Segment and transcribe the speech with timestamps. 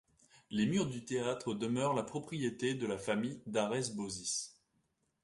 [0.49, 4.49] Les murs du théâtre demeurent la propriété de la famille Darès-Bossis.